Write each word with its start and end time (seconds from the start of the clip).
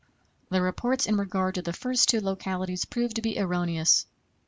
The 0.49 0.63
reports 0.63 1.05
in 1.05 1.15
regard 1.17 1.53
to 1.53 1.61
the 1.61 1.73
first 1.73 2.09
two 2.09 2.21
localities 2.21 2.85
proved 2.85 3.17
to 3.17 3.21
be 3.21 3.37
erroneous. 3.37 4.07